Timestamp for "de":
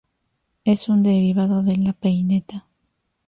1.61-1.77